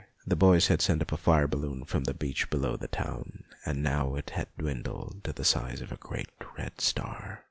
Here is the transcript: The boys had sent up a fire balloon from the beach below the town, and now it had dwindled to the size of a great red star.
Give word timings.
The 0.25 0.35
boys 0.35 0.65
had 0.65 0.81
sent 0.81 1.03
up 1.03 1.11
a 1.11 1.15
fire 1.15 1.47
balloon 1.47 1.85
from 1.85 2.05
the 2.05 2.15
beach 2.15 2.49
below 2.49 2.75
the 2.75 2.87
town, 2.87 3.43
and 3.67 3.83
now 3.83 4.15
it 4.15 4.31
had 4.31 4.47
dwindled 4.57 5.21
to 5.25 5.31
the 5.31 5.45
size 5.45 5.79
of 5.79 5.91
a 5.91 5.95
great 5.97 6.31
red 6.57 6.81
star. 6.81 7.39